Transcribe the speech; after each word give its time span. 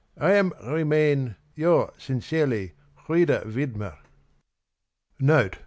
"I 0.19 0.31
am 0.31 0.51
remain," 0.63 1.35
Your 1.63 1.93
sincerely," 1.99 2.73
Frieda 3.05 3.43
Widmer." 3.45 3.97
Note. 5.19 5.59